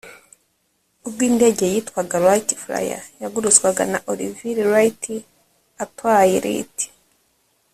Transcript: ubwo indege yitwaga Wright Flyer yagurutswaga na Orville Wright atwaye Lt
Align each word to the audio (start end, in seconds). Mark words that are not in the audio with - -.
ubwo 1.07 1.21
indege 1.29 1.63
yitwaga 1.73 2.15
Wright 2.23 2.49
Flyer 2.61 3.03
yagurutswaga 3.21 3.83
na 3.91 3.99
Orville 4.11 4.63
Wright 4.69 5.03
atwaye 5.83 6.37
Lt 6.47 6.75